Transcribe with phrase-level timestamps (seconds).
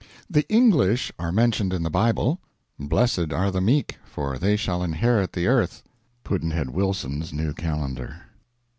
[0.27, 2.39] The English are mentioned in the Bible:
[2.79, 5.83] Blessed are the meek, for they shall inherit the earth.
[6.23, 8.23] Pudd'nhead Wilson's New Calendar.